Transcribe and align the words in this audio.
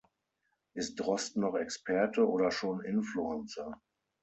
Ist 0.73 0.95
Drosten 0.95 1.43
noch 1.43 1.53
Experte 1.53 2.27
oder 2.27 2.49
schon 2.49 2.81
Influencer? 2.83 3.79